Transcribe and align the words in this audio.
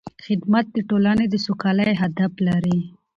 خدمت 0.25 0.65
د 0.73 0.77
ټولنې 0.89 1.25
د 1.29 1.35
سوکالۍ 1.45 1.91
هدف 2.01 2.33
لري. 2.47 2.79